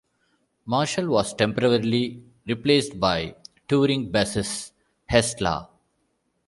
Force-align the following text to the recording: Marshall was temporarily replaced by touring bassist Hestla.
Marshall 0.65 1.07
was 1.09 1.31
temporarily 1.35 2.23
replaced 2.47 2.99
by 2.99 3.35
touring 3.67 4.11
bassist 4.11 4.71
Hestla. 5.11 5.67